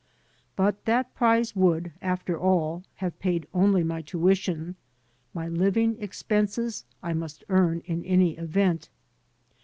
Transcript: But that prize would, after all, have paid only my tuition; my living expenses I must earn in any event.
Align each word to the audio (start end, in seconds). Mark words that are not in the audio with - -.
But 0.55 0.85
that 0.85 1.13
prize 1.13 1.55
would, 1.55 1.91
after 2.01 2.35
all, 2.35 2.81
have 2.95 3.19
paid 3.19 3.45
only 3.53 3.83
my 3.83 4.01
tuition; 4.01 4.73
my 5.31 5.47
living 5.47 5.95
expenses 6.01 6.85
I 7.03 7.13
must 7.13 7.43
earn 7.49 7.83
in 7.85 8.03
any 8.05 8.35
event. 8.35 8.89